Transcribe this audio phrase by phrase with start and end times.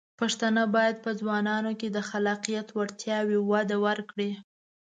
[0.19, 4.31] پښتانه بايد په ځوانانو کې د خلاقیت وړتیاوې وده ورکړي.